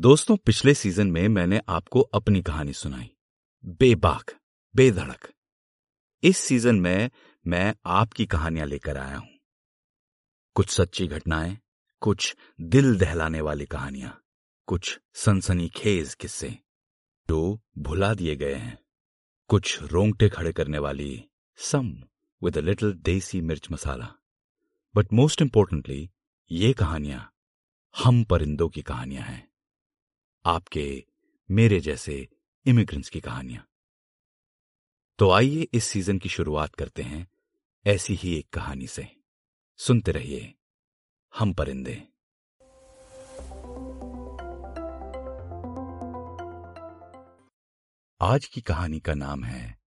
दोस्तों, 0.00 0.36
पिछले 0.36 0.74
सीज़न 0.74 1.06
में 1.06 1.28
मैंने 1.28 1.60
आपको 1.68 2.00
अपनी 2.00 2.42
कहानी 2.42 2.72
सुनाई। 2.72 3.10
बेबाक, 3.64 4.30
बेधड़क। 4.74 5.32
इस 6.22 6.38
सीज़न 6.38 6.76
में 6.76 7.10
मैं 7.46 7.74
आपकी 7.86 8.26
कहानियाँ 8.26 8.66
लेकर 8.66 8.96
आया 8.96 9.16
हूँ। 9.16 9.28
कुछ 10.54 10.68
सच्ची 10.70 11.06
घटनाएँ, 11.06 11.58
कुछ 12.00 12.36
दिल 12.60 12.98
दहलाने 12.98 13.40
वाली 13.40 13.66
कहानियाँ, 13.66 14.22
कुछ 14.66 15.00
सनसनीखेज 15.14 16.14
किस्से 16.14 16.50
जो 17.28 17.60
भुला 17.78 18.14
दिए 18.14 18.36
गए 18.36 18.54
हैं। 18.54 18.78
कुछ 19.48 19.82
रोंगटे 19.82 20.28
खड़े 20.28 20.52
करने 20.52 20.78
वाली 20.78 21.24
सम 21.56 22.02
विद 22.42 22.58
अ 22.58 22.60
लिटिल 22.60 22.92
देसी 22.92 23.40
मिर्च 23.40 23.70
मसाला। 23.72 24.14
बट 24.96 25.12
मोस्ट 25.12 25.42
इंपॉर्टेंटली 25.42 26.10
ये 26.50 26.72
कहानियाँ 26.72 27.32
हम 27.94 28.24
परिंदों 28.24 28.68
की 28.68 28.82
कहानियाँ 28.82 29.24
हैं। 29.24 29.55
आपके, 30.46 31.04
मेरे 31.50 31.80
जैसे 31.80 32.28
इमिग्रेंट्स 32.66 33.08
की 33.08 33.20
कहानियाँ। 33.20 33.68
तो 35.18 35.30
आइए 35.30 35.68
इस 35.72 35.84
सीज़न 35.84 36.18
की 36.18 36.28
शुरुआत 36.28 36.74
करते 36.74 37.02
हैं, 37.02 37.28
ऐसी 37.86 38.14
ही 38.14 38.38
एक 38.38 38.48
कहानी 38.48 38.86
से। 38.86 39.16
सुनते 39.76 40.12
रहिए, 40.12 40.54
हम 41.38 41.54
परिंदे। 41.54 42.08
आज 48.20 48.46
की 48.46 48.60
कहानी 48.60 49.00
का 49.00 49.14
नाम 49.14 49.44
है, 49.44 49.80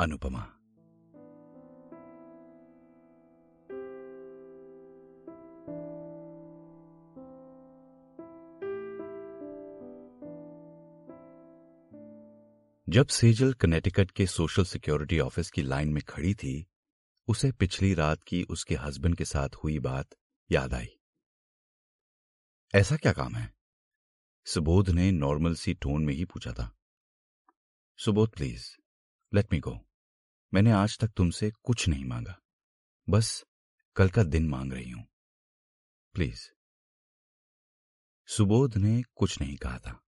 अनुपमा। 0.00 0.63
जब 12.94 13.06
सेजल 13.06 13.52
कनेटिकट 13.52 14.10
के 14.10 14.26
सोशल 14.26 14.64
सिक्योरिटी 14.64 15.18
ऑफ़िस 15.18 15.50
की 15.50 15.62
लाइन 15.62 15.88
में 15.88 16.02
खड़ी 16.02 16.34
थी, 16.34 16.66
उसे 17.28 17.52
पिछली 17.52 17.94
रात 17.94 18.22
की 18.22 18.42
उसके 18.42 18.74
हस्बैंड 18.74 19.16
के 19.16 19.24
साथ 19.24 19.48
हुई 19.48 19.78
बात 19.78 20.08
याद 20.52 20.74
आई। 20.74 20.88
ऐसा 22.74 22.96
क्या 22.96 23.12
काम 23.12 23.34
है? 23.34 23.54
सुबोध 24.46 24.90
ने 24.90 25.12
नॉर्मल 25.12 25.54
सी 25.54 25.74
टोन 25.74 26.04
में 26.04 26.14
ही 26.14 26.24
पूछा 26.24 26.52
था। 26.52 26.76
Subodh, 27.98 28.32
please 28.32 28.76
let 29.34 29.52
me 29.52 29.58
go 29.58 29.80
मैंने 30.54 30.72
आज 30.72 30.98
तक 30.98 31.08
तुमसे 31.08 31.50
कुछ 31.50 31.88
नहीं 31.88 32.04
मांगा। 32.04 32.40
बस 33.08 33.44
कल 33.96 34.08
का 34.08 34.22
दिन 34.22 34.48
मांग 34.48 34.72
रही 34.72 34.90
हूँ। 34.90 35.06
प्लीज़. 36.12 36.50
सुबोध 38.26 38.76
ने 38.76 39.02
कुछ 39.14 39.40
नहीं 39.40 39.56
कहा 39.56 39.78
था। 39.78 40.02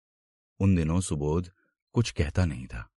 उन 0.60 0.76
दिनों 0.76 1.00
सुबोध 1.00 1.55
कुछ 1.96 2.10
कहता 2.10 2.44
नहीं 2.44 2.66
था। 2.66 2.90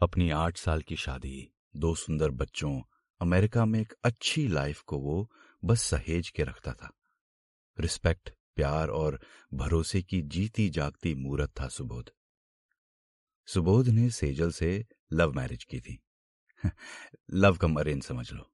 अपनी 0.00 0.30
आठ 0.30 0.56
साल 0.56 0.82
की 0.82 0.96
शादी, 0.96 1.52
दो 1.76 1.94
सुंदर 1.94 2.30
बच्चों, 2.30 2.82
अमेरिका 3.20 3.64
में 3.64 3.80
एक 3.80 3.94
अच्छी 4.04 4.48
लाइफ 4.48 4.82
को 4.82 4.98
वो 4.98 5.32
बस 5.64 5.82
सहेज 5.82 6.30
के 6.30 6.44
रखता 6.44 6.72
था। 6.72 6.92
रिस्पेक्ट, 7.80 8.30
प्यार 8.56 8.88
और 8.88 9.20
भरोसे 9.54 10.02
की 10.02 10.22
जीती 10.22 10.70
जागती 10.70 11.14
मूरत 11.14 11.60
था 11.60 11.68
सुबोध। 11.68 12.10
सुबोध 13.46 13.88
ने 13.88 14.10
सेजल 14.10 14.50
से 14.50 14.86
लव 15.12 15.32
मैरिज 15.32 15.64
की 15.64 15.80
थी। 15.80 16.02
लव 17.30 17.56
कम 17.56 17.76
अरेंज 17.76 18.02
समझ 18.02 18.32
लो। 18.32 18.52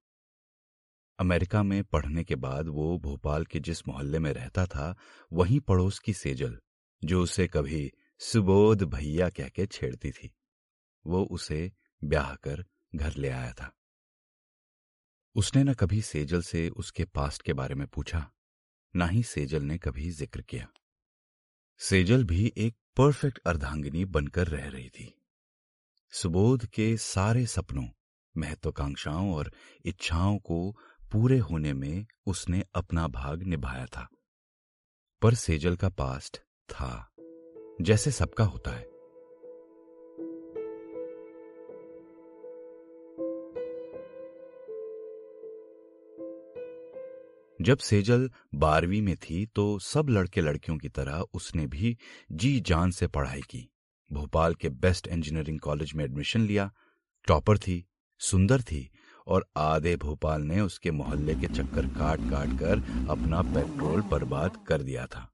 अमेरिका 1.19 1.63
में 1.63 1.83
पढ़ने 1.83 2.23
के 2.23 2.35
बाद 2.35 2.67
वो 2.67 2.97
भोपाल 2.97 3.45
के 3.45 3.59
जिस 3.59 3.87
मोहल्ले 3.87 4.19
में 4.19 4.33
रहता 4.33 4.65
था, 4.65 4.95
वहीं 5.33 5.59
पड़ोस 5.59 5.99
की 5.99 6.13
सेजल, 6.13 6.59
जो 7.03 7.23
उसे 7.23 7.47
कभी 7.47 7.91
सुबोध 8.21 8.83
भैया 8.83 9.29
कह 9.29 9.49
के 9.49 9.65
छेड़ती 9.65 10.11
थी। 10.11 10.35
वो 11.07 11.23
उसे 11.23 11.71
ब्याह 12.03 12.35
कर 12.35 12.65
घर 12.95 13.15
ले 13.15 13.29
आया 13.29 13.53
था। 13.53 13.75
उसने 15.35 15.63
न 15.63 15.73
कभी 15.73 16.01
सेजल 16.01 16.41
से 16.41 16.69
उसके 16.69 17.05
पास्ट 17.05 17.41
के 17.41 17.53
बारे 17.53 17.75
में 17.75 17.87
पूछा, 17.87 18.31
ना 18.95 19.07
ही 19.07 19.23
सेजल 19.23 19.63
ने 19.63 19.77
कभी 19.77 20.11
ज़िक्र 20.11 20.41
किया। 20.41 20.67
सेजल 21.77 22.23
भी 22.23 22.53
एक 22.57 22.75
परफेक्ट 22.97 23.39
अर्धांगिनी 23.39 24.05
बनकर 24.05 24.47
रह 24.47 24.69
रही 24.69 24.89
थी। 24.89 25.21
सुबोध 26.11 26.65
के 26.65 26.97
सारे 26.97 27.45
सपनों, 27.45 27.87
महत्वाकांक्षाओं 28.37 29.35
और 29.35 29.51
इच्छाओं 29.85 30.37
को 30.37 30.77
पूरे 31.11 31.37
होने 31.37 31.73
में 31.73 32.05
उसने 32.25 32.65
अपना 32.75 33.07
भाग 33.07 33.43
निभाया 33.43 33.85
था। 33.85 34.07
पर 35.21 35.33
सेजल 35.33 35.75
का 35.75 35.89
पास्ट 35.89 36.37
था। 36.69 37.10
जैसे 37.81 38.11
सबका 38.11 38.43
होता 38.43 38.71
है। 38.71 38.89
जब 47.59 47.77
सेजल 47.77 48.29
बारहवीं 48.55 49.01
में 49.01 49.15
थी 49.15 49.45
तो 49.45 49.79
सब 49.79 50.09
लड़के 50.09 50.41
लड़कियों 50.41 50.77
की 50.77 50.89
तरह 50.89 51.23
उसने 51.33 51.67
भी 51.67 51.97
जी 52.31 52.59
जान 52.59 52.91
से 52.91 53.07
पढ़ाई 53.07 53.41
की। 53.41 53.67
भोपाल 54.11 54.53
के 54.53 54.69
बेस्ट 54.69 55.07
इंजीनियरिंग 55.07 55.59
कॉलेज 55.59 55.93
में 55.95 56.03
एडमिशन 56.05 56.41
लिया, 56.41 56.71
टॉपर 57.27 57.57
थी, 57.57 57.85
सुंदर 58.19 58.61
थी 58.61 58.89
और 59.27 59.45
आधे 59.57 59.95
भोपाल 59.95 60.41
ने 60.41 60.61
उसके 60.61 60.91
मोहल्ले 60.91 61.35
के 61.35 61.47
चक्कर 61.47 61.85
काट 61.85 62.19
काट 62.19 62.59
कर 62.59 63.07
अपना 63.09 63.41
पेट्रोल 63.41 64.01
बर्बाद 64.01 64.65
कर 64.67 64.81
दिया 64.81 65.05
था। 65.05 65.29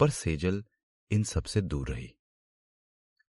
पर 0.00 0.10
सेजल 0.10 0.64
इन 1.10 1.22
सबसे 1.22 1.60
दूर 1.60 1.88
रही। 1.88 2.14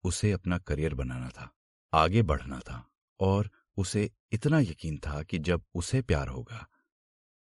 उसे 0.04 0.32
अपना 0.32 0.58
करियर 0.58 0.94
बनाना 0.94 1.30
था, 1.30 1.54
आगे 1.94 2.22
बढ़ना 2.22 2.60
था 2.60 2.90
और 3.20 3.52
उसे 3.78 4.12
इतना 4.32 4.60
यकीन 4.60 4.98
था 4.98 5.24
कि 5.24 5.40
जब 5.40 5.64
उसे 5.76 6.02
प्यार 6.02 6.28
होगा 6.28 6.68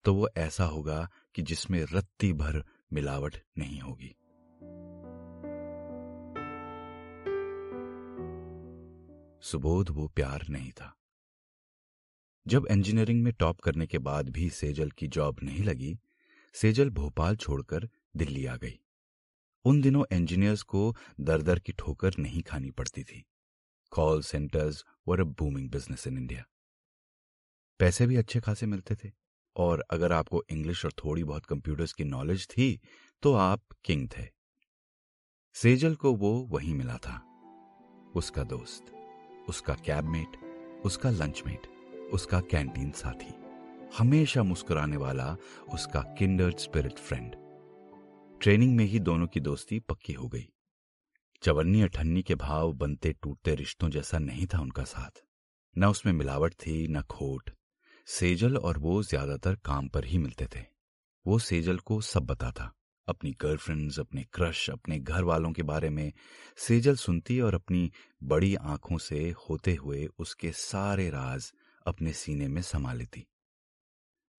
तो 0.05 0.13
वो 0.13 0.29
ऐसा 0.37 0.65
होगा 0.65 1.09
कि 1.35 1.41
जिसमें 1.41 1.85
रत्ती 1.93 2.33
भर 2.33 2.63
मिलावट 2.93 3.37
नहीं 3.57 3.79
होगी। 3.79 4.15
सुबोध 9.41 9.89
वो 9.89 10.07
प्यार 10.07 10.47
नहीं 10.49 10.71
था। 10.71 10.95
जब 12.47 12.67
इंजीनियरिंग 12.71 13.23
में 13.23 13.33
टॉप 13.33 13.59
करने 13.59 13.87
के 13.87 13.97
बाद 13.97 14.29
भी 14.29 14.49
सेजल 14.49 14.91
की 14.91 15.07
जॉब 15.07 15.39
नहीं 15.43 15.63
लगी, 15.63 15.99
सेजल 16.53 16.89
भोपाल 16.89 17.35
छोड़कर 17.35 17.89
दिल्ली 18.17 18.45
आ 18.45 18.55
गई। 18.55 18.79
उन 19.65 19.81
दिनों 19.81 20.03
इंजीनियर्स 20.13 20.61
को 20.63 20.95
दर 21.19 21.41
दर 21.41 21.59
की 21.59 21.71
ठोकर 21.71 22.15
नहीं 22.19 22.41
खानी 22.43 22.71
पड़ती 22.71 23.03
थी। 23.03 23.23
Call 23.91 24.21
centres 24.21 24.83
were 25.07 25.21
a 25.21 25.23
booming 25.39 25.69
business 25.69 26.07
in 26.07 26.17
India 26.17 26.45
पैसे 27.79 28.07
भी 28.07 28.15
अच्छे 28.15 28.39
खासे 28.39 28.65
मिलते 28.65 28.95
थे, 28.95 29.11
और 29.55 29.83
अगर 29.89 30.11
आपको 30.11 30.43
इंग्लिश 30.49 30.85
और 30.85 30.93
थोड़ी 30.95 31.23
बहुत 31.23 31.45
कंप्यूटर्स 31.45 31.93
की 31.93 32.03
नॉलेज 32.03 32.47
थी 32.47 32.79
तो 33.23 33.33
आप 33.33 33.61
किंग 33.85 34.07
थे। 34.09 34.27
सेजल 35.55 35.95
को 35.95 36.13
वो 36.13 36.33
वहीं 36.51 36.73
मिला 36.73 36.97
था। 36.97 37.21
उसका 38.15 38.43
दोस्त, 38.45 38.91
उसका 39.49 39.73
कैबमेट 39.85 40.37
उसका 40.85 41.09
लंचमेट 41.11 41.67
उसका 42.13 42.39
कैंटीन 42.41 42.91
साथी, 42.91 43.33
हमेशा 43.97 44.43
मुस्कुराने 44.43 44.97
वाला 44.97 45.35
उसका 45.73 46.01
किंडर्ड 46.17 46.57
स्पिरिट 46.59 46.99
फ्रेंड 46.99 47.35
ट्रेनिंग 48.45 48.75
में 48.75 48.85
ही 48.85 48.99
दोनों 48.99 49.27
की 49.27 49.39
दोस्ती 49.39 49.79
पक्की 49.79 50.13
हो 50.13 50.27
गई। 50.27 50.49
चवन्नी 51.41 51.81
अठन्नी 51.81 52.23
के 52.23 52.35
भाव 52.35 52.73
बनते 52.73 53.13
टूटते 53.13 53.55
रिश्तों 53.55 53.89
जैसा 53.89 54.19
नहीं 54.19 54.47
था 54.47 54.59
उनका 54.59 54.83
साथ। 54.83 55.23
न 55.77 55.85
उसमें 55.85 56.13
मिलावट 56.13 56.53
थी, 56.53 56.87
न 56.87 57.01
खोट। 57.01 57.49
सेजल 58.05 58.57
और 58.57 58.77
वो 58.77 59.03
ज़्यादातर 59.03 59.55
काम 59.55 59.87
पर 59.87 60.05
ही 60.05 60.17
मिलते 60.17 60.45
थे। 60.45 60.65
वो 61.27 61.39
सेजल 61.39 61.77
को 61.77 62.01
सब 62.01 62.25
बताता। 62.25 62.73
अपनी 63.07 63.31
गर्लफ्रेंड्स, 63.31 63.99
अपने 63.99 64.23
क्रश, 64.23 64.69
अपने 64.69 64.99
घर 64.99 65.23
वालों 65.23 65.51
के 65.51 65.63
बारे 65.63 65.89
में 65.89 66.13
सेजल 66.57 66.95
सुनती 66.95 67.39
और 67.39 67.55
अपनी 67.55 67.91
बड़ी 68.23 68.55
आँखों 68.55 68.97
से 68.97 69.35
होते 69.49 69.75
हुए 69.75 70.07
उसके 70.19 70.51
सारे 70.51 71.09
राज 71.09 71.53
अपने 71.87 72.13
सीने 72.13 72.47
में 72.47 72.61
समा 72.61 72.93
लेती। 72.93 73.27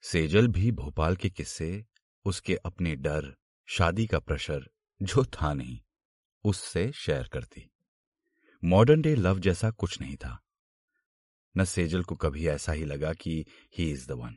सेजल 0.03 0.49
भी 0.49 0.73
भोपाल 0.73 1.17
के 1.17 1.31
किस्से, 1.31 1.85
उसके 2.25 2.55
अपने 2.55 2.97
डर 2.97 3.35
शादी 3.67 4.07
का 4.07 4.19
प्रेशर 4.19 4.71
जो 5.03 5.25
था 5.25 5.55
नहीं, 5.55 5.81
उससे 6.45 6.93
शेयर 6.93 7.29
करती। 7.29 7.71
मॉडर्न 8.65 9.01
डे 9.01 9.15
लव 9.15 9.39
जैसा 9.39 9.71
कुछ 9.71 10.01
नहीं 10.01 10.17
था। 10.17 10.43
न 11.57 11.65
सेजल 11.65 12.03
को 12.03 12.17
कभी 12.17 12.47
ऐसा 12.47 12.73
ही 12.73 12.85
लगा 12.85 13.13
कि 13.13 13.47
ही 13.79 13.91
इज़ 13.91 14.09
द 14.09 14.11
वन 14.11 14.37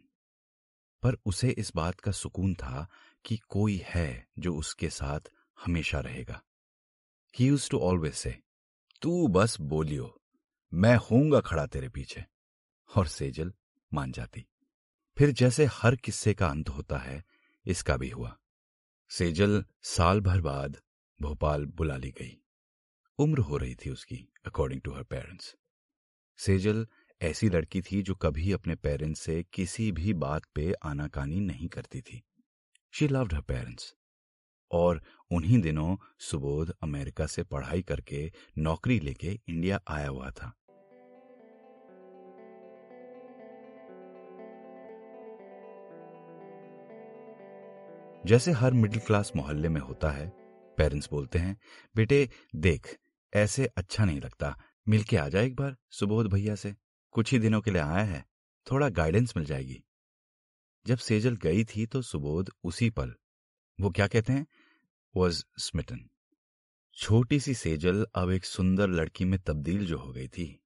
पर 1.03 1.17
उसे 1.25 1.49
इस 1.49 1.75
बात 1.75 1.99
का 1.99 2.11
सुकून 2.11 2.53
था 2.53 2.87
कि 3.25 3.37
कोई 3.37 3.81
है 3.85 4.27
जो 4.39 4.55
उसके 4.55 4.89
साथ 4.89 5.19
हमेशा 5.65 5.99
रहेगा। 5.99 6.43
ही 7.39 7.47
यूज़ 7.47 7.69
टू 7.69 7.79
ऑलवेज 7.79 8.13
से 8.13 8.39
तू 9.01 9.27
बस 9.27 9.61
बोलियो, 9.61 10.21
मैं 10.73 10.97
हूँगा 10.97 11.39
खड़ा 11.39 11.65
तेरे 11.65 11.89
पीछे। 11.89 12.25
और 12.95 13.07
सेजल 13.07 13.53
मान 13.93 14.11
जाती। 14.11 14.45
फिर 15.17 15.31
जैसे 15.31 15.65
हर 15.65 15.95
किस्से 15.95 16.33
का 16.33 16.47
अंत 16.47 16.69
होता 16.69 16.97
है, 16.97 17.25
इसका 17.65 17.97
भी 17.97 18.09
हुआ। 18.09 18.38
सेजल 19.09 19.63
साल 19.83 20.19
भर 20.21 20.41
बाद 20.41 20.77
भोपाल 21.19 21.65
बुला 21.65 21.95
ली 21.97 22.09
गई। 22.11 22.37
उम्र 23.19 23.39
हो 23.39 23.57
रही 23.57 23.75
थी 23.75 23.89
उसकी 23.89 24.15
according 24.45 24.81
to 24.81 24.91
her 24.91 25.03
parents 25.03 25.55
Sejal 26.39 26.85
ऐसी 27.21 27.49
लड़की 27.49 27.81
थी 27.81 28.01
जो 28.01 28.15
कभी 28.15 28.51
अपने 28.51 28.75
पेरेंट्स 28.75 29.21
से 29.21 29.43
किसी 29.53 29.91
भी 29.91 30.13
बात 30.13 30.45
पे 30.55 30.73
आनाकानी 30.83 31.39
नहीं 31.39 31.67
करती 31.67 32.01
थी। 32.01 32.21
शी 32.93 33.07
लव्ड 33.07 33.33
हर 33.33 33.41
पेरेंट्स 33.41 33.93
और 34.71 35.01
उन्हीं 35.31 35.59
दिनों 35.61 35.95
सुबोध 36.19 36.73
अमेरिका 36.83 37.27
से 37.27 37.43
पढ़ाई 37.43 37.81
करके 37.81 38.31
नौकरी 38.57 38.99
लेके 38.99 39.39
इंडिया 39.49 39.81
आया 39.87 40.07
हुआ 40.07 40.31
था। 40.31 40.53
जैसे 48.25 48.51
हर 48.51 48.73
मिडिल 48.73 48.99
क्लास 48.99 49.31
मोहल्ले 49.35 49.69
में 49.69 49.81
होता 49.81 50.11
है, 50.11 50.29
पेरेंट्स 50.77 51.09
बोलते 51.11 51.39
हैं, 51.39 51.57
बेटे, 51.95 52.29
देख, 52.55 52.97
ऐसे 53.33 53.65
अच्छा 53.65 54.05
नहीं 54.05 54.21
लगता। 54.21 54.61
मिलके 54.89 55.17
आ 55.17 55.29
जाए 55.29 55.45
एक 55.45 55.55
बार, 55.55 55.77
सुबोध 55.89 56.27
भैया 56.27 56.55
से। 56.55 56.75
कुछ 57.11 57.31
ही 57.31 57.39
दिनों 57.39 57.61
के 57.61 57.71
लिए 57.71 57.81
आया 57.81 58.05
है, 58.05 58.25
थोड़ा 58.71 58.89
गाइडेंस 58.89 59.33
मिल 59.37 59.45
जाएगी। 59.45 59.83
जब 60.87 60.97
सेजल 60.97 61.35
गई 61.35 61.63
थी 61.63 61.85
तो 61.85 62.01
सुबोध 62.01 62.49
उसी 62.63 62.89
पल, 62.89 63.15
वो 63.81 63.89
क्या 63.89 64.07
कहते 64.07 64.33
हैं? 64.33 64.47
वॉज़ 65.15 65.43
स्मिटन 65.57 66.09
छोटी 66.93 67.39
सी 67.39 67.53
सेजल 67.53 68.07
अब 68.15 68.31
एक 68.31 68.45
सुंदर 68.45 68.87
लड़की 68.87 69.25
में 69.25 69.39
तब्दील 69.39 69.85
जो 69.85 69.97
हो 69.97 70.11
गई 70.11 70.27
थी। 70.27 70.63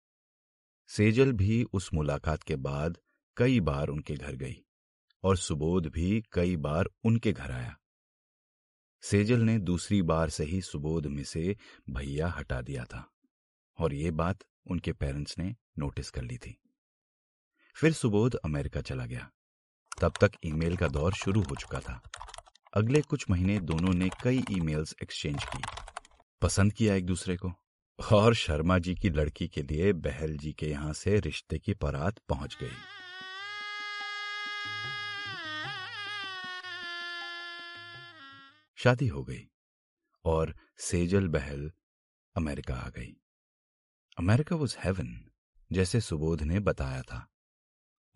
सेजल 0.87 1.31
भी 1.31 1.63
उस 1.63 1.93
मुलाकात 1.93 2.43
के 2.43 2.55
बाद 2.55 2.97
कई 3.37 3.59
बार 3.59 3.87
उनके 3.87 4.15
घर 4.15 4.35
गई। 4.35 4.63
और 5.23 5.37
सुबोध 5.37 5.87
भी 5.87 6.23
कई 6.31 6.55
बार 6.55 6.89
उनके 7.03 7.31
घर 7.31 7.51
आया। 7.51 7.77
सेजल 9.01 9.39
ने 9.39 9.59
दूसरी 9.59 10.01
बार 10.01 10.29
से 10.29 10.43
ही 10.43 10.61
सुबोध 10.61 11.07
में 11.07 11.23
से 11.23 11.57
भैया 11.89 12.27
हटा 12.27 12.61
दिया 12.61 12.83
था 12.83 13.11
और 13.79 13.93
ये 13.93 14.11
बात 14.11 14.39
उनके 14.71 14.93
पेरेंट्स 14.93 15.37
ने 15.37 15.55
नोटिस 15.79 16.09
कर 16.09 16.21
ली 16.21 16.37
थी। 16.37 16.57
फिर 17.75 17.93
सुबोध 17.93 18.35
अमेरिका 18.35 18.81
चला 18.81 19.05
गया। 19.05 19.29
तब 20.01 20.13
तक 20.21 20.31
ईमेल 20.45 20.77
का 20.77 20.87
दौर 20.87 21.13
शुरू 21.13 21.41
हो 21.41 21.55
चुका 21.55 21.79
था। 21.79 22.01
अगले 22.73 23.01
कुछ 23.01 23.29
महीने 23.29 23.59
दोनों 23.59 23.93
ने 23.93 24.09
कई 24.23 24.43
ईमेल्स 24.51 24.95
एक्सचेंज 25.03 25.43
की, 25.43 25.63
पसंद 26.41 26.73
किया 26.73 26.95
एक 26.95 27.05
दूसरे 27.05 27.37
को, 27.37 27.53
और 28.11 28.35
शर्मा 28.35 28.79
जी 28.79 28.95
की 28.95 29.09
लड़की 29.09 29.47
के 29.47 29.61
लिए 29.61 29.93
बहल 29.93 30.37
जी 30.37 30.53
के 30.53 30.69
यहाँ 30.69 30.93
से 30.93 31.19
रिश्ते 31.19 31.59
की 31.59 31.73
परात 31.73 32.19
पहुँच 32.29 32.57
गई। 32.61 33.02
शादी 38.83 39.07
हो 39.07 39.23
गई 39.23 39.49
और 40.25 40.55
सेजल 40.77 41.27
बहल 41.27 41.71
अमेरिका 42.35 42.75
आ 42.75 42.89
गई। 42.89 43.21
अमेरिका 44.19 44.55
वॉज़ 44.55 44.75
हेवन 44.79 45.31
जैसे 45.71 46.01
सुबोध 46.01 46.41
ने 46.41 46.59
बताया 46.59 47.01
था। 47.01 47.27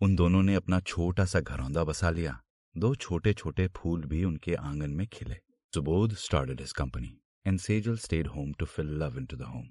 उन 0.00 0.16
दोनों 0.16 0.42
ने 0.42 0.54
अपना 0.54 0.80
छोटा 0.80 1.24
सा 1.24 1.40
घरौंदा 1.40 1.84
बसा 1.84 2.10
लिया। 2.10 2.42
दो 2.76 2.94
छोटे 2.94 3.34
छोटे 3.34 3.68
फूल 3.68 4.04
भी 4.04 4.24
उनके 4.24 4.54
आँगन 4.54 4.90
में 4.90 5.06
खिले। 5.06 5.40
Subodh 5.74 6.14
started 6.14 6.60
his 6.60 6.72
company 6.72 7.20
and 7.46 7.60
Sejal 7.60 7.98
stayed 7.98 8.26
home 8.26 8.52
to 8.52 8.66
fill 8.66 8.86
love 8.86 9.18
into 9.26 9.36
the 9.36 9.42
home 9.42 9.68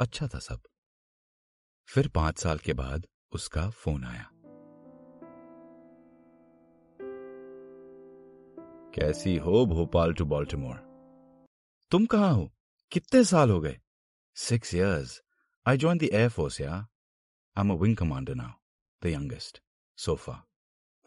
अच्छा 0.00 0.28
था 0.28 0.38
सब। 0.38 0.62
फिर 1.88 2.08
पाँच 2.08 2.38
साल 2.38 2.58
के 2.58 2.72
बाद 2.72 3.06
उसका 3.32 3.70
फ़ोन 3.70 4.04
आया। 4.04 4.33
कैसी 8.94 9.36
हो 9.36 9.64
भोपाल 9.66 10.12
टू 10.14 10.24
बॉल्टिमोर 10.24 10.76
तुम 11.90 12.06
कहाँ 12.06 12.32
हो? 12.32 12.52
कितने 12.92 13.24
साल 13.24 13.50
हो 13.50 13.60
गए? 13.60 13.80
Six 14.34 14.74
years 14.74 15.22
I 15.66 15.76
join 15.76 15.98
the 15.98 16.02
air force 16.02 16.60
या 16.60 16.74
I 17.56 17.60
am 17.60 17.70
a 17.70 17.74
wing 17.74 17.96
commander 17.96 18.34
now 18.34 18.52
the 19.02 19.06
youngest 19.06 19.62
so far 19.98 20.46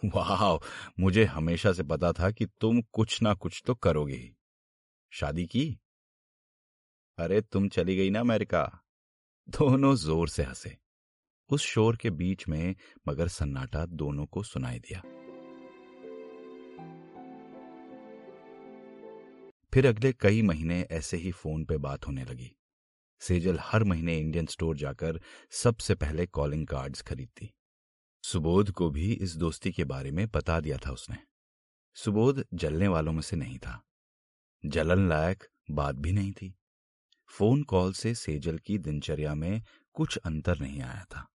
वाह 0.05 0.57
मुझे 0.99 1.25
हमेशा 1.25 1.73
से 1.73 1.83
पता 1.83 2.11
था 2.11 2.31
कि 2.31 2.45
तुम 2.45 2.81
कुछ 2.81 3.21
ना 3.21 3.33
कुछ 3.33 3.63
तो 3.65 3.75
करोगे 3.75 4.15
ही। 4.15 4.35
शादी 5.11 5.45
की? 5.45 5.79
अरे, 7.17 7.41
तुम 7.41 7.69
चली 7.69 7.95
गई 7.95 8.09
ना 8.09 8.19
अमेरिका। 8.19 8.83
दोनों 9.49 9.95
ज़ोर 9.95 10.29
से 10.29 10.43
हंसे। 10.43 10.77
उस 11.49 11.61
शोर 11.61 11.97
के 11.97 12.09
बीच 12.09 12.47
में 12.47 12.75
मगर 13.07 13.27
सन्नाटा 13.27 13.85
दोनों 13.85 14.25
को 14.25 14.43
सुनाई 14.43 14.79
दिया। 14.79 15.01
फिर 19.77 19.87
अगले 19.87 20.13
कई 20.13 20.41
महीने 20.41 20.81
ऐसे 20.81 21.17
ही 21.17 21.31
फ़ोन 21.31 21.65
पे 21.65 21.77
बात 21.77 22.07
होने 22.07 22.25
लगी। 22.25 22.55
सेजल 23.19 23.59
हर 23.61 23.83
महीने 23.83 24.19
इंडियन 24.19 24.45
स्टोर 24.45 24.77
जाकर 24.77 25.21
सबसे 25.51 25.95
पहले 25.95 26.25
कॉलिंग 26.25 26.67
कार्ड्स 26.67 27.01
खरीदती। 27.01 27.53
सुबोध 28.23 28.71
को 28.71 28.89
भी 28.89 29.13
इस 29.13 29.35
दोस्ती 29.35 29.71
के 29.71 29.83
बारे 29.83 30.11
में 30.11 30.27
बता 30.27 30.59
दिया 30.59 30.77
था 30.77 30.91
उसने। 30.91 31.17
सुबोध 31.93 32.45
जलने 32.53 32.87
वालों 32.87 33.11
में 33.11 33.21
से 33.21 33.35
नहीं 33.35 33.59
था। 33.59 33.85
जलन 34.65 35.09
लायक 35.09 35.43
बात 35.71 35.95
भी 35.95 36.11
नहीं 36.11 36.31
थी। 36.31 36.55
फ़ोन 37.27 37.63
कॉल 37.63 37.93
से 37.93 38.15
सेजल 38.15 38.57
की 38.57 38.77
दिनचर्या 38.77 39.35
में 39.35 39.63
कुछ 39.93 40.17
अंतर 40.17 40.59
नहीं 40.59 40.81
आया 40.81 41.03
था। 41.03 41.27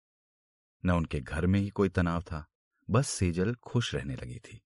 न 0.85 0.89
उनके 0.89 1.19
घर 1.19 1.45
में 1.45 1.59
ही 1.59 1.69
कोई 1.69 1.89
तनाव 1.89 2.21
था। 2.21 2.47
बस 2.89 3.07
सेजल 3.07 3.55
खुश 3.55 3.95
रहने 3.95 4.15
लगी 4.15 4.39
थी। 4.39 4.61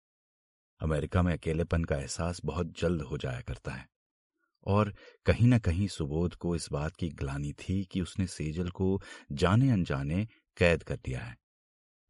अमेरिका 0.80 1.22
में 1.22 1.32
अकेलेपन 1.32 1.84
का 1.84 1.96
एहसास 1.96 2.40
बहुत 2.44 2.80
जल्द 2.80 3.02
हो 3.02 3.18
जाया 3.18 3.40
करता 3.40 3.72
है। 3.72 3.88
और 4.66 4.94
कहीं 5.26 5.46
न 5.48 5.58
कहीं 5.58 5.88
सुबोध 5.88 6.34
को 6.34 6.56
इस 6.56 6.68
बात 6.72 6.96
की 6.96 7.08
ग्लानी 7.08 7.52
थी 7.52 7.84
कि 7.84 8.00
उसने 8.00 8.26
सेजल 8.26 8.68
को 8.68 9.02
जाने 9.32 9.70
अनजाने 9.70 10.28
कैद 10.56 10.82
कर 10.82 10.96
दिया 10.96 11.20
है। 11.20 11.38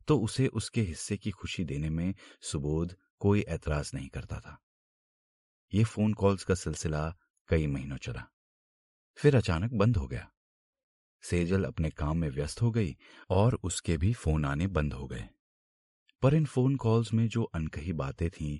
तो 0.08 0.18
उसे 0.18 0.46
उसके 0.46 0.80
हिस्से 0.80 1.16
की 1.16 1.30
खुशी 1.30 1.64
देने 1.64 1.90
में 1.90 2.14
सुबोध 2.42 2.96
कोई 3.18 3.40
ऐतराज 3.40 3.90
नहीं 3.94 4.08
करता 4.08 4.40
था। 4.40 4.60
ये 5.74 5.84
फ़ोन 5.84 6.14
कॉल्स 6.14 6.44
का 6.44 6.54
सिलसिला 6.54 7.16
कई 7.48 7.66
महीनों 7.66 7.96
चला। 7.96 8.30
फिर 9.16 9.36
अचानक 9.36 9.72
बंद 9.72 9.96
हो 9.96 10.06
गया। 10.06 10.30
सेजल 11.22 11.64
अपने 11.64 11.90
काम 11.90 12.18
में 12.18 12.28
व्यस्त 12.28 12.62
हो 12.62 12.70
गई 12.70 12.96
और 13.30 13.54
उसके 13.62 13.96
भी 13.96 14.12
फ़ोन 14.12 14.44
आने 14.44 14.66
बंद 14.66 14.92
हो 14.92 15.06
गए। 15.06 15.28
पर 16.24 16.34
इन 16.34 16.44
फ़ोन 16.44 16.76
कॉल्स 16.76 17.12
में 17.14 17.26
जो 17.28 17.42
अनकही 17.44 17.92
बातें 17.92 18.28
थीं, 18.30 18.58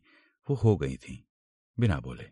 वो 0.48 0.56
हो 0.56 0.76
गई 0.76 0.96
थीं, 0.96 1.16
बिना 1.78 1.98
बोले। 2.00 2.24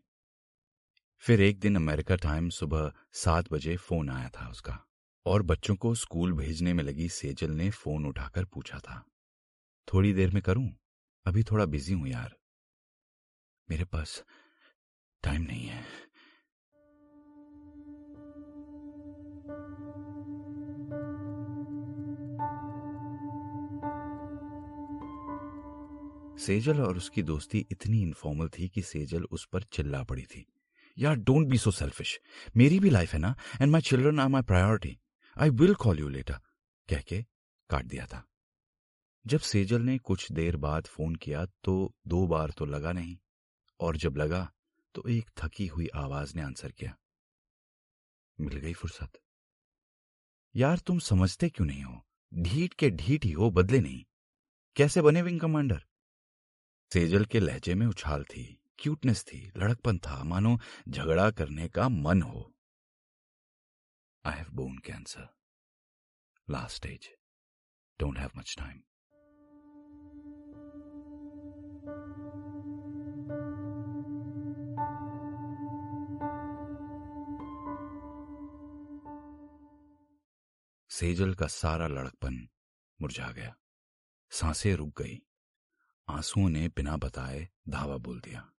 फिर 1.22 1.40
एक 1.40 1.60
दिन 1.60 1.76
अमेरिका 1.76 2.16
टाइम 2.16 2.48
सुबह 2.48 2.92
सात 3.12 3.52
बजे 3.52 3.76
फ़ोन 3.76 4.10
आया 4.10 4.28
था 4.28 4.48
उसका, 4.48 4.78
और 5.26 5.42
बच्चों 5.42 5.76
को 5.76 5.94
स्कूल 5.94 6.32
भेजने 6.32 6.72
में 6.72 6.84
लगी 6.84 7.08
सेजल 7.08 7.50
ने 7.50 7.70
फ़ोन 7.70 8.06
उठाकर 8.06 8.44
पूछा 8.44 8.78
था, 8.78 9.04
थोड़ी 9.88 10.12
देर 10.12 10.30
में 10.30 10.42
करूँ? 10.42 10.68
अभी 11.26 11.42
थोड़ा 11.42 11.66
बिज़ी 11.66 11.94
हूँ 11.94 12.08
यार। 12.08 12.36
मेरे 13.68 13.84
पास 13.84 14.22
टाइम 15.22 15.42
नहीं 15.42 15.66
है। 15.66 15.84
सेजल 26.42 26.80
और 26.80 26.96
उसकी 26.96 27.22
दोस्ती 27.22 27.66
इतनी 27.70 28.00
इनफॉर्मल 28.02 28.48
थी 28.48 28.68
कि 28.68 28.82
सेजल 28.82 29.24
उस 29.24 29.46
पर 29.52 29.62
चिल्ला 29.72 30.02
पड़ी 30.04 30.22
थी। 30.24 30.46
यार 30.96 31.16
डोंट 31.18 31.46
बी 31.48 31.58
सो 31.58 31.70
सेल्फिश 31.70 32.18
मेरी 32.56 32.78
भी 32.80 32.90
लाइफ 32.90 33.12
है 33.12 33.18
ना 33.18 33.34
and 33.60 33.70
my 33.72 33.80
children 33.80 34.20
are 34.20 34.28
my 34.28 34.42
priority 34.42 34.98
I 35.36 35.50
will 35.52 35.74
call 35.74 36.00
you 36.00 36.08
later 36.08 36.40
कह 36.88 37.00
के 37.00 37.22
काट 37.70 37.84
दिया 37.84 38.06
था। 38.06 38.24
जब 39.24 39.40
सेजल 39.40 39.82
ने 39.82 39.96
कुछ 39.98 40.30
देर 40.32 40.56
बाद 40.56 40.86
फ़ोन 40.86 41.14
किया 41.14 41.44
तो 41.64 41.74
दो 42.06 42.26
बार 42.26 42.50
तो 42.50 42.64
लगा 42.64 42.92
नहीं, 42.92 43.16
और 43.80 43.96
जब 43.96 44.16
लगा 44.16 44.50
तो 44.94 45.02
एक 45.08 45.30
थकी 45.38 45.66
हुई 45.66 45.88
आवाज़ 45.94 46.34
ने 46.36 46.42
आंसर 46.42 46.72
किया। 46.72 46.96
मिल 48.38 48.56
गई 48.56 48.72
फुर्सत। 48.72 49.18
यार, 50.54 50.78
तुम 50.78 50.98
समझते 50.98 51.48
क्यों 51.48 51.66
नहीं 51.66 51.82
हो? 51.82 52.00
ढीठ 52.32 52.74
के 52.74 52.90
ढीठ 52.90 53.24
ही 53.24 53.30
हो, 53.30 53.50
बदले 53.50 53.80
नहीं। 53.80 54.04
कैसे 54.76 55.02
बने 55.02 55.22
विंग 55.22 55.40
कमांडर 55.40 55.82
सेजल 56.92 57.24
के 57.24 57.40
लहजे 57.40 57.74
में 57.74 57.86
उछाल 57.86 58.24
थी, 58.24 58.62
क्यूटनेस 58.78 59.24
थी, 59.24 59.52
लड़कपन 59.56 59.98
था, 59.98 60.24
मानो 60.24 60.58
झगड़ा 60.88 61.30
करने 61.30 61.68
का 61.68 61.88
मन 61.88 62.22
हो। 62.22 62.54
I 64.24 64.38
have 64.38 64.46
bone 64.50 64.78
cancer 64.78 65.28
last 66.50 66.76
stage 66.76 67.14
Don't 68.02 68.16
have 68.16 68.32
much 68.32 68.48
time. 68.48 68.80
Sejal 80.90 81.34
का 81.34 81.46
सारा 81.46 81.86
लड़कपन 81.86 82.48
मुरझा 83.02 83.32
गया। 83.32 83.56
साँसें 84.30 84.74
रुक 84.74 85.02
गई। 85.02 85.22
आंसुओं 86.08 86.48
ने 86.48 86.68
बिना 86.68 86.96
बताए 86.96 87.48
धावा 87.68 87.96
बोल 87.96 88.20
दिया। 88.20 88.52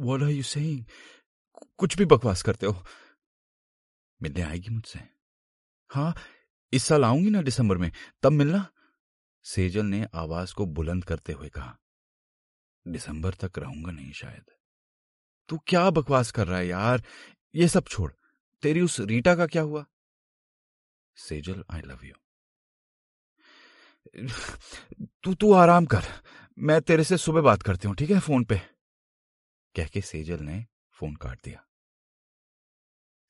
What 0.00 0.22
are 0.22 0.40
you 0.40 0.56
saying? 0.56 0.84
कुछ 1.78 1.96
भी 1.96 2.04
बकवास 2.04 2.42
करते 2.42 2.66
हो। 2.66 2.84
मिलने 4.22 4.42
आएगी 4.42 4.70
मुझसे। 4.70 5.00
हाँ 5.90 6.14
इस 6.72 6.84
साल 6.84 7.04
आऊँगी 7.04 7.30
ना 7.30 7.42
दिसंबर 7.42 7.78
में। 7.78 7.92
तब 8.22 8.32
मिलना? 8.32 8.72
सेजल 9.42 9.86
ने 9.86 10.08
आवाज़ 10.14 10.54
को 10.54 10.66
बुलंद 10.66 11.04
करते 11.04 11.32
हुए 11.32 11.48
कहा। 11.48 11.78
दिसंबर 12.88 13.34
तक 13.34 13.58
रहूँगा 13.58 13.90
नहीं 13.90 14.12
शायद। 14.12 14.44
तू 15.48 15.58
क्या 15.58 15.90
बकवास 15.90 16.30
कर 16.30 16.46
रहा 16.46 16.58
है 16.58 16.66
यार? 16.66 17.04
ये 17.54 17.68
सब 17.68 17.84
छोड़। 17.84 18.12
तेरी 18.62 18.80
उस 18.80 19.00
रीटा 19.00 19.36
का 19.36 19.46
क्या 19.46 19.62
हुआ? 19.62 19.86
सेजल 21.16 21.64
आई 21.70 21.80
लव 21.80 22.04
यू 22.04 22.14
तू 25.24 25.34
तू 25.34 25.52
आराम 25.52 25.86
कर। 25.86 26.02
मैं 26.58 26.80
तेरे 26.82 27.04
से 27.04 27.16
सुबह 27.16 27.40
बात 27.40 27.62
करती 27.62 27.88
हूँ, 27.88 27.96
ठीक 27.96 28.10
है, 28.10 28.18
फ़ोन 28.18 28.44
पे। 28.44 28.60
कह 29.74 29.86
के 29.86 30.00
सेजल 30.00 30.40
ने 30.40 30.64
फ़ोन 30.92 31.14
काट 31.14 31.38
दिया। 31.44 31.64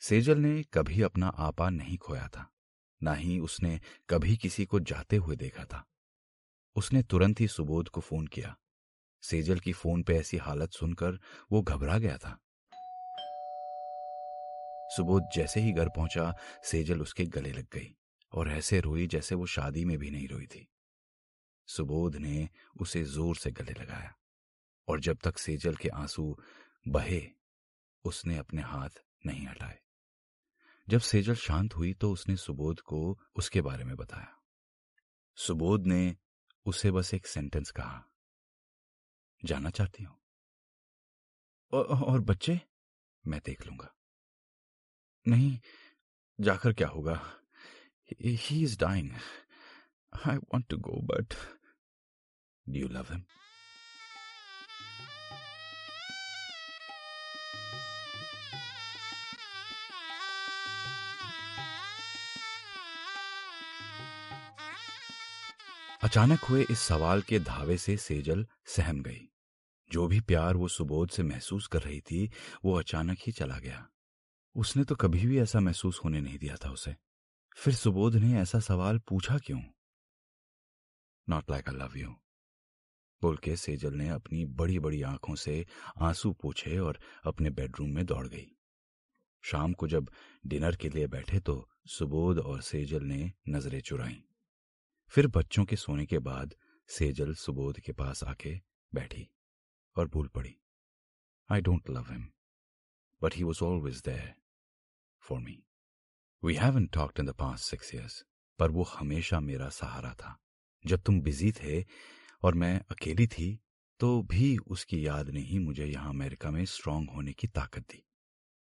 सेजल 0.02 0.38
ने 0.38 0.62
कभी 0.62 1.02
अपना 1.02 1.28
आपा 1.28 1.70
नहीं 1.70 1.98
खोया 1.98 2.28
था, 2.28 2.50
ना 3.00 3.14
ही 3.14 3.38
उसने 3.38 3.80
कभी 4.10 4.36
किसी 4.36 4.64
को 4.66 4.80
जाते 4.80 5.16
हुए 5.16 5.36
देखा 5.36 5.64
था। 5.64 5.84
उसने 6.76 7.02
तुरंत 7.02 7.40
ही 7.40 7.48
सुबोध 7.48 7.88
को 7.88 8.00
फ़ोन 8.00 8.26
किया। 8.26 8.56
सेजल 9.22 9.58
की 9.58 9.72
फ़ोन 9.72 10.02
पे 10.02 10.18
ऐसी 10.18 10.36
हालत 10.36 10.72
सुनकर 10.72 11.18
वो 11.52 11.62
घबरा 11.62 11.98
गया 11.98 12.16
था। 12.16 12.38
सुबोध 14.96 15.28
जैसे 15.34 15.60
ही 15.60 15.72
घर 15.72 15.88
पहुँचा, 15.88 16.34
सेजल 16.64 17.00
उसके 17.00 17.24
गले 17.24 17.52
लग 17.52 17.66
गई। 17.72 17.94
और 18.34 18.48
ऐसे 18.48 18.80
रोई 18.80 19.06
जैसे 19.06 19.34
वो 19.34 19.46
शादी 19.46 19.84
में 19.84 19.98
भी 19.98 20.10
नहीं 20.10 20.28
रोई 20.28 20.46
थी। 20.46 20.68
सुबोध 21.66 22.16
ने 22.16 22.48
उसे 22.80 23.04
ज़ोर 23.04 23.36
से 23.36 23.50
गले 23.50 23.72
लगाया 23.72 24.14
और 24.88 25.00
जब 25.00 25.18
तक 25.24 25.38
सेजल 25.38 25.74
के 25.74 25.88
आँसू 25.88 26.38
बहे 26.88 27.30
उसने 28.04 28.36
अपने 28.38 28.62
हाथ 28.62 29.02
नहीं 29.26 29.46
हटाए। 29.46 29.78
जब 30.88 31.00
सेजल 31.00 31.34
शांत 31.34 31.74
हुई 31.74 31.94
तो 31.94 32.12
उसने 32.12 32.36
सुबोध 32.36 32.80
को 32.80 33.20
उसके 33.36 33.60
बारे 33.60 33.84
में 33.84 33.96
बताया। 33.96 34.42
सुबोध 35.36 35.86
ने 35.86 36.16
उसे 36.66 36.90
बस 36.90 37.14
एक 37.14 37.26
सेंटेंस 37.26 37.70
कहा 37.70 38.04
जाना 39.44 39.70
चाहती 39.70 40.02
हूँ? 40.02 40.18
और, 41.72 41.84
और 41.84 42.20
बच्चे? 42.20 42.60
मैं 43.26 43.40
देख 43.46 43.66
लूँगा। 43.66 43.94
नहीं 45.28 45.58
जाकर 46.40 46.72
क्या 46.72 46.88
होगा? 46.88 47.40
He 48.12 48.62
is 48.62 48.78
dying 48.78 49.10
I 50.26 50.36
want 50.36 50.66
to 50.68 50.76
go 50.76 51.00
but 51.02 51.34
do 52.68 52.80
you 52.80 52.88
love 52.88 53.06
him 53.10 53.24
अचानक 66.02 66.40
हुए 66.40 66.66
इस 66.70 66.78
सवाल 66.78 67.22
के 67.22 67.38
धावे 67.38 67.78
से 67.78 67.96
सेजल 67.96 68.46
सहम 68.66 69.02
गई। 69.02 69.28
जो 69.92 70.06
भी 70.06 70.20
प्यार 70.20 70.56
वो 70.56 70.68
सुबोध 70.68 71.10
से 71.10 71.22
महसूस 71.22 71.66
कर 71.66 71.82
रही 71.82 72.00
थी, 72.00 72.32
वो 72.64 72.78
अचानक 72.78 73.18
ही 73.20 73.32
चला 73.32 73.58
गया। 73.58 73.88
उसने 74.56 74.84
तो 74.84 74.94
कभी 74.94 75.26
भी 75.26 75.38
ऐसा 75.38 75.60
महसूस 75.60 76.00
होने 76.04 76.20
नहीं 76.20 76.38
दिया 76.38 76.56
था 76.56 76.70
उसे। 76.70 76.96
फिर 77.56 77.74
सुबोध 77.74 78.14
ने 78.14 78.40
ऐसा 78.40 78.58
सवाल 78.60 78.98
पूछा 78.98 79.38
क्यों? 79.38 79.60
Not 81.28 81.50
like 81.50 81.68
I 81.68 81.74
love 81.74 81.96
you 81.96 82.08
बोल 83.22 83.36
के 83.36 83.56
सेजल 83.56 83.94
ने 83.94 84.08
अपनी 84.08 84.44
बड़ी 84.44 84.78
बड़ी 84.78 85.00
आँखों 85.02 85.34
से 85.34 85.66
आँसू 86.00 86.32
पूछे 86.32 86.78
और 86.78 86.98
अपने 87.24 87.50
बेडरूम 87.50 87.90
में 87.90 88.04
दौड़ 88.06 88.26
गई। 88.28 88.46
शाम 89.42 89.72
को 89.72 89.88
जब 89.88 90.10
डिनर 90.46 90.76
के 90.76 90.88
लिए 90.88 91.06
बैठे 91.06 91.40
तो 91.40 91.70
सुबोध 91.86 92.38
और 92.38 92.60
सेजल 92.62 93.02
ने 93.02 93.32
नज़रें 93.48 93.80
चुराई। 93.80 94.22
फिर 95.12 95.26
बच्चों 95.26 95.64
के 95.64 95.76
सोने 95.76 96.06
के 96.06 96.18
बाद 96.18 96.54
सेजल 96.88 97.34
सुबोध 97.34 97.80
के 97.80 97.92
पास 97.92 98.24
आके 98.24 98.58
बैठी 98.92 99.28
और 99.96 100.08
भूल 100.08 100.28
पड़ी। 100.28 100.56
I 101.50 101.60
don't 101.60 101.90
love 101.90 102.12
him 102.12 102.28
but 103.22 103.36
he 103.36 103.42
was 103.42 103.64
always 103.64 104.00
there 104.00 104.34
for 105.22 105.40
me 105.40 105.62
we 106.44 106.54
haven't 106.54 106.86
talked 106.86 107.20
in 107.20 107.26
the 107.26 107.30
past 107.30 107.64
six 107.64 107.94
years 107.94 108.14
पर 108.58 108.70
वो 108.70 108.82
हमेशा 108.84 109.38
मेरा 109.40 109.68
सहारा 109.68 110.12
था। 110.14 110.36
जब 110.84 111.02
तुम 111.02 111.20
बिज़ी 111.20 111.52
थे 111.52 111.80
और 112.42 112.54
मैं 112.54 112.80
अकेली 112.90 113.26
थी 113.26 113.46
तो 114.00 114.10
भी 114.22 114.56
उसकी 114.68 115.06
याद 115.06 115.28
ने 115.28 115.40
ही 115.40 115.58
मुझे 115.58 115.86
यहाँ 115.86 116.08
अमेरिका 116.08 116.50
में 116.50 116.64
स्ट्रांग 116.64 117.08
होने 117.10 117.32
की 117.32 117.46
ताकत 117.48 117.82
दी। 117.82 118.02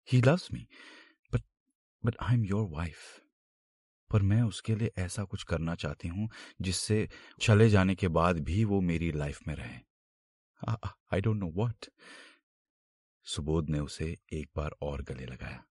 He 0.08 0.20
loves 0.22 0.48
me 0.52 0.66
but 1.32 1.42
but 2.02 2.16
I 2.20 2.34
am 2.34 2.44
your 2.44 2.68
wife 2.70 2.98
पर 4.10 4.22
मैं 4.22 4.42
उसके 4.42 4.74
लिए 4.74 4.92
ऐसा 4.98 5.24
कुछ 5.24 5.42
करना 5.44 5.74
चाहती 5.76 6.08
हूँ, 6.08 6.28
जिससे 6.62 7.08
चले 7.40 7.68
जाने 7.70 7.94
के 7.94 8.08
बाद 8.10 8.40
भी 8.44 8.64
वो 8.64 8.80
मेरी 8.80 9.12
लाइफ 9.12 9.40
में 9.48 9.54
रहे। 9.54 9.78
I 11.14 11.20
don't 11.20 11.36
know 11.36 11.52
what 11.54 11.90
Subodh 13.26 13.70
ने 13.70 13.80
उसे 13.80 14.16
एक 14.32 14.50
बार 14.56 14.76
और 14.82 15.02
गले 15.02 15.26
लगाया। 15.26 15.64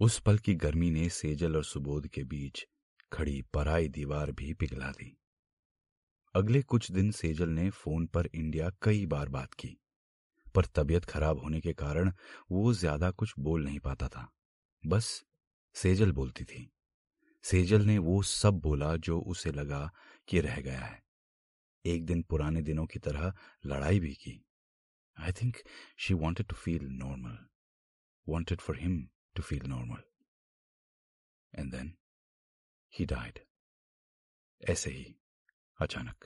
उस 0.00 0.18
पल 0.18 0.38
की 0.38 0.54
गर्मी 0.54 0.90
ने 0.90 1.08
सेजल 1.08 1.56
और 1.56 1.64
सुबोध 1.64 2.06
के 2.08 2.22
बीच 2.24 2.64
खड़ी 3.12 3.40
पराई 3.54 3.88
दीवार 3.88 4.30
भी 4.32 4.52
पिघला 4.54 4.90
दी। 4.90 5.16
अगले 6.34 6.62
कुछ 6.62 6.90
दिन 6.90 7.10
सेजल 7.10 7.48
ने 7.48 7.68
फ़ोन 7.70 8.06
पर 8.06 8.28
इंडिया 8.34 8.70
कई 8.82 9.04
बार 9.06 9.28
बात 9.28 9.54
की, 9.54 9.76
पर 10.54 10.66
तबीयत 10.66 11.04
खराब 11.04 11.38
होने 11.38 11.60
के 11.60 11.72
कारण 11.72 12.12
वो 12.50 12.72
ज़्यादा 12.72 13.10
कुछ 13.10 13.34
बोल 13.38 13.64
नहीं 13.64 13.80
पाता 13.80 14.08
था। 14.08 14.26
बस 14.84 15.12
सेजल 15.76 16.12
बोलती 16.12 16.44
थी। 16.44 16.70
सेजल 17.44 17.84
ने 17.84 17.98
वो 17.98 18.22
सब 18.22 18.60
बोला 18.60 18.96
जो 18.96 19.20
उसे 19.20 19.52
लगा 19.52 19.88
कि 20.28 20.40
रह 20.40 20.60
गया 20.60 20.80
है। 20.80 21.02
एक 21.84 22.06
दिन 22.06 22.22
पुराने 22.22 22.62
दिनों 22.62 22.86
की 22.86 22.98
तरह 22.98 23.32
लड़ाई 23.66 24.00
भी 24.00 24.14
की। 24.14 24.40
I 25.16 25.32
think 25.32 25.56
she 25.98 26.14
wanted 26.16 26.46
to 26.46 26.56
feel 26.56 26.88
normal 26.88 27.38
wanted 28.26 28.60
for 28.60 28.78
him 28.78 29.02
to 29.34 29.42
feel 29.42 29.62
normal 29.62 30.02
and 31.54 31.72
then 31.72 31.98
he 32.94 33.06
died 33.06 33.38
ऐसे 34.68 34.90
ही 34.90 35.16
अचानक। 35.80 36.24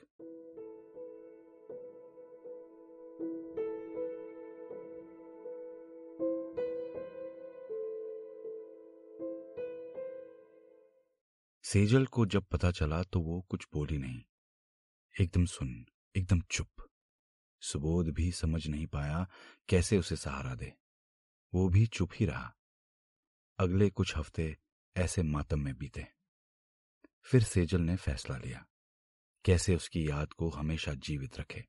सेजल 11.63 12.05
को 12.05 12.25
जब 12.25 12.45
पता 12.45 12.71
चला 12.71 13.03
तो 13.03 13.19
वो 13.19 13.41
कुछ 13.41 13.67
बोली 13.73 13.97
नहीं। 13.97 14.23
एकदम 15.21 15.45
सुन, 15.45 15.85
एकदम 16.15 16.41
चुप। 16.41 16.67
सुबोध 17.61 18.09
भी 18.09 18.31
समझ 18.31 18.67
नहीं 18.67 18.87
पाया 18.87 19.27
कैसे 19.69 19.97
उसे 19.97 20.15
सहारा 20.15 20.55
दे। 20.55 20.73
वो 21.53 21.69
भी 21.69 21.87
चुप 21.87 22.09
ही 22.15 22.25
रहा। 22.25 22.55
अगले 23.57 23.89
कुछ 23.89 24.17
हफ़्ते 24.17 24.57
ऐसे 24.97 25.23
मातम 25.23 25.59
में 25.59 25.77
बीते। 25.77 26.07
फिर 27.21 27.43
सेजल 27.43 27.81
ने 27.81 27.95
फैसला 27.95 28.37
लिया 28.37 28.65
कैसे 29.45 29.75
उसकी 29.75 30.09
याद 30.09 30.33
को 30.33 30.49
हमेशा 30.49 30.93
जीवित 30.93 31.39
रखे। 31.39 31.65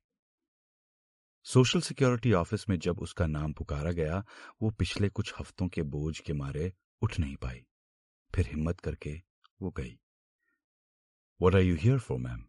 सोशल 1.43 1.81
सिक्योरिटी 1.81 2.33
ऑफ़िस 2.33 2.69
में 2.69 2.79
जब 2.79 2.99
उसका 2.99 3.27
नाम 3.27 3.53
पुकारा 3.53 3.91
गया 3.91 4.25
वो 4.61 4.71
पिछले 4.71 5.09
कुछ 5.09 5.33
हफ्तों 5.39 5.67
के 5.67 5.83
बोझ 5.83 6.19
के 6.19 6.33
मारे 6.33 6.73
उठ 7.01 7.19
नहीं 7.19 7.35
पाई। 7.35 7.65
फिर 8.35 8.47
हिम्मत 8.47 8.79
करके 8.79 9.21
वो 9.61 9.71
गई। 9.71 9.99
What 11.41 11.55
are 11.55 11.61
you 11.61 11.75
here 11.75 11.99
for 11.99 12.19
ma'am 12.19 12.45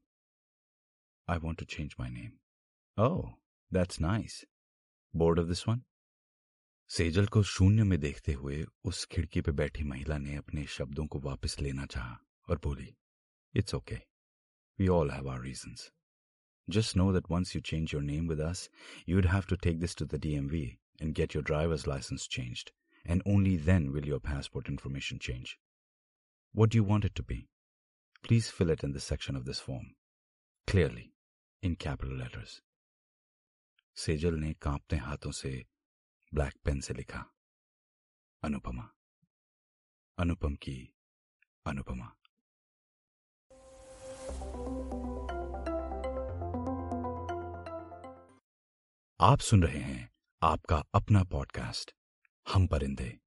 I 1.28 1.38
want 1.38 1.59
to 1.59 1.64
change 1.64 1.95
my 2.00 2.11
name 2.11 2.30
Oh, 2.99 3.28
that's 3.73 4.00
nice 4.00 4.45
board 5.16 5.38
of 5.38 5.47
this 5.47 5.62
one? 5.62 5.78
Sejal 6.90 7.26
को 7.26 7.42
शून्य 7.42 7.83
में 7.85 7.99
देखते 8.00 8.33
हुए 8.33 8.64
उस 8.85 9.04
खिड़की 9.07 9.40
पर 9.40 9.52
बैठी 9.52 9.85
महिला 9.85 10.16
ने 10.18 10.37
अपने 10.37 10.64
शब्दों 10.68 11.07
को 11.07 11.18
वापस 11.21 11.57
लेना 11.61 11.87
चाहा 11.87 12.18
और 12.49 12.59
बोली 12.64 12.95
it's 13.54 13.75
okay 13.75 13.99
we 14.78 14.88
all 14.90 15.11
have 15.11 15.28
our 15.30 15.40
reasons 15.42 15.90
just 16.68 16.97
know 16.97 17.12
that 17.12 17.30
once 17.30 17.54
you 17.57 17.62
change 17.62 17.95
your 17.95 18.02
name 18.02 18.28
with 18.28 18.40
us 18.40 18.68
you 19.09 19.21
have 19.26 19.42
to 19.49 19.57
take 19.59 19.78
this 19.80 19.97
to 19.97 20.07
the 20.07 20.21
DMV 20.21 20.64
and 21.02 21.14
get 21.14 21.37
your 21.37 21.45
driver's 21.45 21.87
licence 21.88 22.28
changed 22.30 22.71
and 23.04 23.23
only 23.28 23.57
then 23.66 23.88
will 23.90 24.09
your 24.09 24.21
passport 24.23 24.71
information 24.71 25.18
change 25.23 25.57
what 26.54 26.75
you 26.75 26.85
want 26.87 27.04
it 27.04 27.14
to 27.14 27.25
be 27.25 27.47
please 28.25 28.52
fill 28.52 28.71
it 28.71 28.85
in 28.85 28.92
the 28.92 28.99
section 29.04 29.37
of 29.37 29.45
this 29.45 29.61
form 29.62 29.87
clearly 30.68 31.11
in 31.62 31.75
capital 31.80 32.18
letters 32.18 32.61
Sejal 33.97 34.38
ने 34.38 34.52
कांपते 34.62 34.97
हाथों 34.99 35.30
से 35.33 35.59
black 36.35 36.54
pen 36.64 36.80
से 36.80 36.94
लिखा, 36.94 37.25
अनुपमा। 38.42 38.90
अनुपम 40.18 40.54
की 40.54 40.94
अनुपमा। 41.66 42.04
आप 49.20 49.38
सुन 49.38 49.62
रहे 49.62 49.78
हैं 49.78 50.12
आपका 50.42 50.85
अपना 50.94 51.25
पॉडकास्ट, 51.25 51.94
हम 52.49 52.66
परिंदे। 52.66 53.20